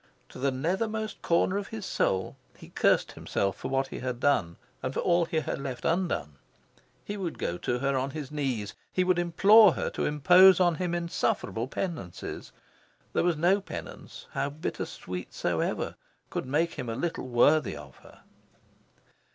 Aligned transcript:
To 0.29 0.39
the 0.39 0.51
nethermost 0.51 1.21
corner 1.21 1.57
of 1.59 1.67
his 1.67 1.85
soul, 1.85 2.35
he 2.57 2.69
cursed 2.69 3.11
himself 3.11 3.55
for 3.55 3.67
what 3.67 3.89
he 3.89 3.99
had 3.99 4.19
done, 4.19 4.55
and 4.81 4.95
for 4.95 4.99
all 4.99 5.25
he 5.25 5.41
had 5.41 5.61
left 5.61 5.85
undone. 5.85 6.37
He 7.05 7.17
would 7.17 7.37
go 7.37 7.59
to 7.59 7.77
her 7.77 7.95
on 7.95 8.09
his 8.09 8.31
knees. 8.31 8.73
He 8.91 9.03
would 9.03 9.19
implore 9.19 9.73
her 9.73 9.91
to 9.91 10.05
impose 10.07 10.59
on 10.59 10.73
him 10.73 10.95
insufferable 10.95 11.67
penances. 11.67 12.51
There 13.13 13.23
was 13.23 13.37
no 13.37 13.61
penance, 13.61 14.25
how 14.31 14.49
bittersweet 14.49 15.35
soever, 15.35 15.93
could 16.31 16.47
make 16.47 16.73
him 16.73 16.89
a 16.89 16.95
little 16.95 17.27
worthy 17.27 17.77
of 17.77 17.97
her. 17.97 18.21